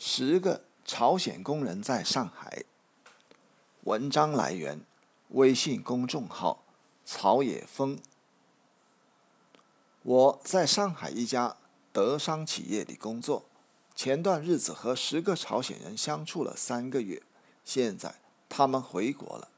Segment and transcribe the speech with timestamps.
[0.00, 2.62] 十个朝鲜工人在上海。
[3.82, 4.80] 文章来源：
[5.30, 6.62] 微信公众号
[7.04, 7.98] “草野风”。
[10.02, 11.56] 我在上海一家
[11.92, 13.46] 德商企业里工作，
[13.96, 17.20] 前段日子和十个朝鲜人相处了三个月，
[17.64, 18.14] 现在
[18.48, 19.48] 他们回国了。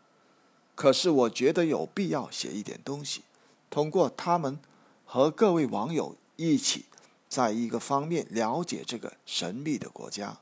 [0.74, 3.24] 可是我觉得有必要写一点东西，
[3.68, 4.58] 通过他们
[5.04, 6.86] 和各位网友一起。
[7.30, 10.38] 在一个方面了解这个神秘的国家。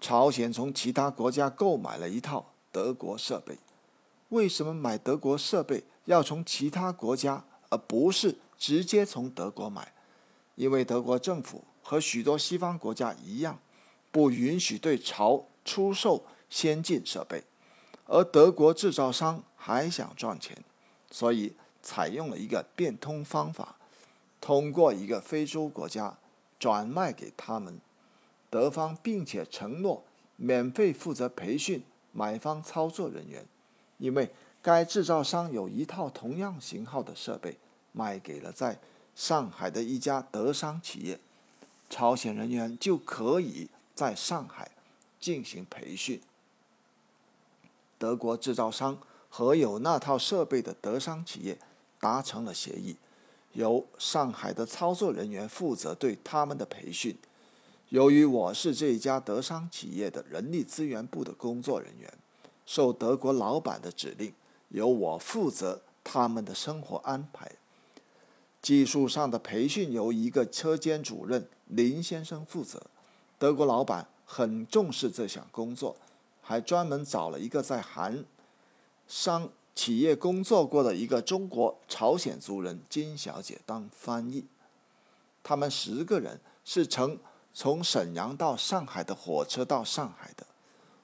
[0.00, 3.58] 朝鲜从其他国家购买了一套德国设备，
[4.28, 9.92] 为什么买德国设备要从其他国家，而不是直接从德国买？
[10.54, 13.58] 因为德国政府和许多西方国家一样，
[14.12, 17.42] 不允许对朝出售先进设备，
[18.06, 20.62] 而德国制造商还想赚钱，
[21.10, 23.76] 所以采用了一个变通方法。
[24.42, 26.18] 通过一个非洲国家
[26.58, 27.80] 转卖给他们，
[28.50, 30.02] 德方并且承诺
[30.36, 33.46] 免费负责培训买方操作人员，
[33.98, 37.56] 因为该制造商有一套同样型号的设备
[37.92, 38.80] 卖给了在
[39.14, 41.20] 上海的一家德商企业，
[41.88, 44.72] 朝鲜人员就可以在上海
[45.20, 46.20] 进行培训。
[47.96, 51.58] 德国制造商和有那套设备的德商企业
[52.00, 52.96] 达成了协议。
[53.52, 57.16] 由上海的操作人员负责对他们的培训。
[57.90, 62.12] 由于我是这家德商企业的人力资源部的工作人员，
[62.64, 64.32] 受德国老板的指令，
[64.68, 67.52] 由我负责他们的生活安排。
[68.62, 72.80] 技术上的培训由一个车间主任林先生负责。
[73.38, 75.96] 德国老板很重视这项工作，
[76.40, 78.24] 还专门找了一个在韩
[79.06, 79.50] 商。
[79.74, 84.44] 企业工作过的一个中国朝鲜族人金小姐当翻译，
[85.42, 87.18] 他们十个人是乘
[87.54, 90.46] 从沈阳到上海的火车到上海的，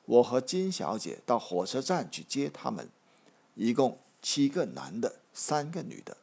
[0.04, 2.88] 我和金小姐到火车站去接他们，
[3.54, 6.16] 一共七个男的，三个女的，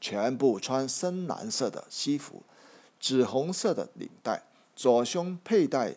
[0.00, 2.42] 全部穿深蓝色的西服，
[3.00, 4.44] 紫红色的领带，
[4.74, 5.96] 左胸佩戴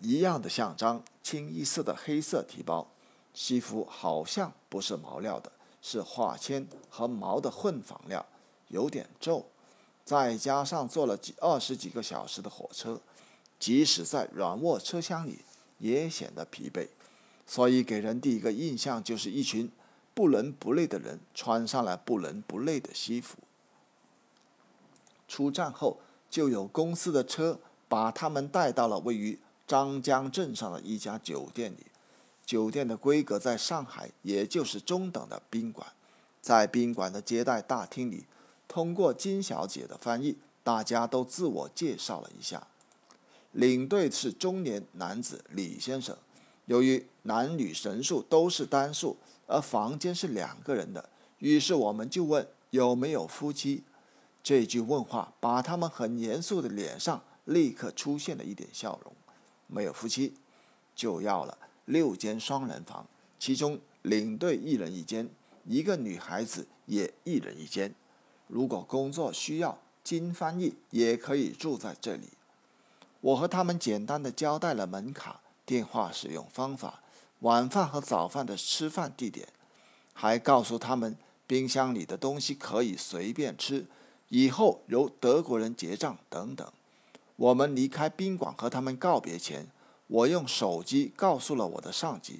[0.00, 2.88] 一样的像章，清一色的黑色提包。
[3.34, 5.52] 西服好像不是毛料的，
[5.82, 8.24] 是化纤和毛的混纺料，
[8.68, 9.44] 有点皱。
[10.04, 13.00] 再加上坐了几二十几个小时的火车，
[13.58, 15.38] 即使在软卧车厢里
[15.78, 16.88] 也显得疲惫，
[17.46, 19.70] 所以给人第一个印象就是一群
[20.12, 23.38] 不伦不类的人穿上了不伦不类的西服。
[25.26, 27.58] 出站后，就有公司的车
[27.88, 31.86] 把他们带到了位于张江镇上的一家酒店里。
[32.44, 35.86] 酒店的规格在上海，也就是中等的宾馆。
[36.40, 38.26] 在宾馆的接待大厅里，
[38.68, 42.66] 通过金小姐的翻译，大家都自我介绍了一下。
[43.52, 46.16] 领队是中年男子李先生。
[46.66, 49.16] 由于男女人数都是单数，
[49.46, 53.84] 而房间是两个人的，于是我们就问有没有夫妻。
[54.42, 59.14] 这句问话把他们很严肃的脸上立刻出现了一点笑容。
[59.66, 60.34] 没有夫妻，
[60.94, 61.56] 就要了。
[61.84, 63.06] 六间双人房，
[63.38, 65.28] 其中领队一人一间，
[65.64, 67.94] 一个女孩子也一人一间。
[68.46, 72.30] 如果工作需要，金翻译也可以住在这里。
[73.20, 77.02] 我和他们简单的交代了门卡、电话使用方法、
[77.40, 79.48] 晚饭和早饭的吃饭地点，
[80.12, 83.86] 还告诉他们冰箱里的东西可以随便吃，
[84.28, 86.70] 以后由德国人结账等等。
[87.36, 89.66] 我们离开宾馆和他们告别前。
[90.14, 92.38] 我用手机告诉了我的上级，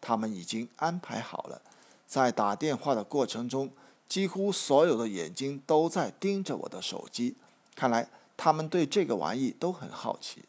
[0.00, 1.60] 他们已经安排好了。
[2.06, 3.68] 在打电话的过程中，
[4.08, 7.34] 几乎所有的眼睛都在盯着我的手机，
[7.74, 10.44] 看来他们对这个玩意都很好奇。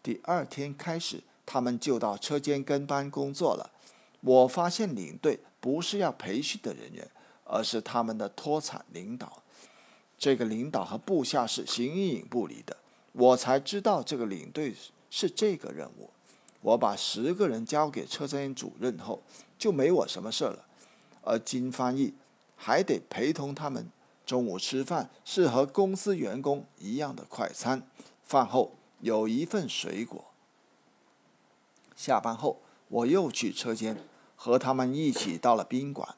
[0.00, 3.72] 第二天开始，他们就到车间跟班工作了。
[4.20, 7.10] 我发现领队不是要培训的人员，
[7.42, 9.42] 而是他们的脱产领导。
[10.16, 12.76] 这个领导和部下是形影不离的，
[13.14, 14.76] 我才知道这个领队。
[15.16, 16.10] 是这个任务，
[16.60, 19.22] 我把十个人交给车间主任后，
[19.56, 20.64] 就没我什么事了。
[21.22, 22.14] 而金翻译
[22.56, 23.88] 还得陪同他们。
[24.26, 27.86] 中午吃饭是和公司员工一样的快餐，
[28.24, 28.72] 饭后
[29.02, 30.24] 有一份水果。
[31.94, 33.96] 下班后，我又去车间，
[34.34, 36.16] 和他们一起到了宾馆，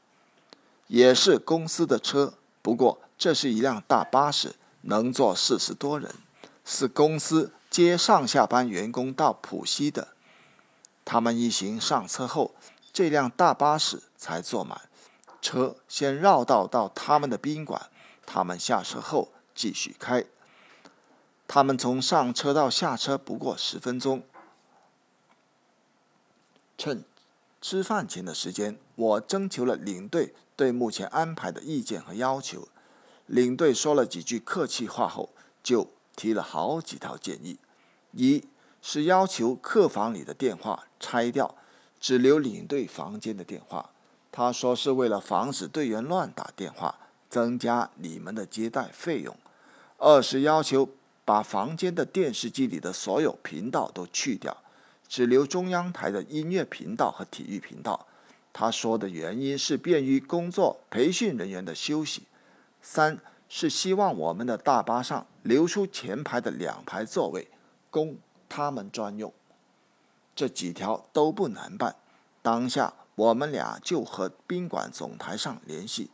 [0.86, 2.32] 也是公司的车，
[2.62, 6.14] 不过这是一辆大巴士，能坐四十多人，
[6.66, 7.52] 是公司。
[7.68, 10.08] 接上下班员工到浦西的，
[11.04, 12.54] 他们一行上车后，
[12.92, 14.82] 这辆大巴士才坐满。
[15.42, 17.90] 车先绕道到他们的宾馆，
[18.24, 20.24] 他们下车后继续开。
[21.46, 24.22] 他们从上车到下车不过十分钟。
[26.78, 27.04] 趁
[27.60, 32.68] 吃饭前的时间，我征求了领队对目前安排的意见和要求。
[33.26, 35.30] 领队说了几句客气话后，
[35.62, 37.58] 就提了好几条建议：
[38.12, 38.42] 一
[38.82, 41.54] 是要求客房里的电话拆掉，
[42.00, 43.90] 只留领队房间的电话。
[44.32, 46.98] 他说是为了防止队员乱打电话，
[47.30, 49.36] 增加你们的接待费用。
[49.98, 50.88] 二是要求
[51.24, 54.56] 把房间的电视机里的所有频道都去掉。
[55.08, 58.06] 只留中央台的音乐频道和体育频道。
[58.52, 62.22] 他说的原因是便于工作培训人员的休息。
[62.82, 67.48] 三是希望我们的大巴上留出前排的两排座位，
[67.90, 69.32] 供他们专用。
[70.34, 71.96] 这几条都不难办。
[72.42, 76.10] 当下我们俩就和宾馆总台上联系，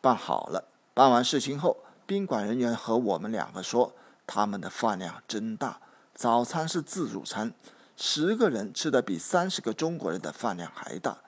[0.00, 0.68] 办好了。
[0.94, 3.92] 办完事情后，宾馆人员和我们两个说，
[4.26, 5.80] 他们的饭量真大，
[6.14, 7.52] 早餐是自助餐。
[7.96, 11.18] 十个人吃的比三十个中国人的饭量还大，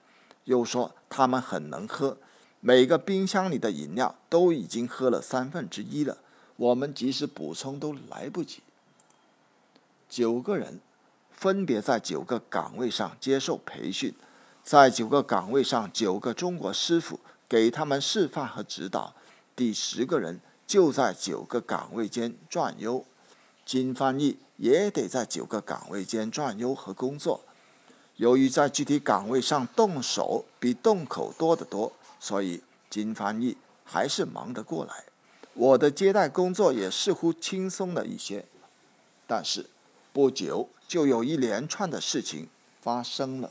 [0.45, 2.19] 又说他们很能喝，
[2.67, 6.19] 每个冰箱里的饮料都已经喝了三分之一了，
[6.57, 8.61] 我们即使补充都来不及。
[10.09, 10.81] 九个人
[11.31, 14.13] 分别在九个岗位上接受培训，
[14.65, 19.15] 在九个岗位上九个中国师傅给他们示范和指导，
[19.55, 23.05] 第十个人就在九个岗位间转悠，
[23.65, 24.39] 经翻译。
[24.57, 27.43] 也得在九个岗位间转悠和工作。
[28.17, 35.05] 由于在具体岗位上动手比动口多得多，所以金翻译还是忙得过来。
[35.55, 38.45] 我的接待工作也似乎轻松了一些。
[39.27, 39.67] 但是
[40.13, 42.49] 不久就有一连串的事情
[42.81, 43.51] 发生了。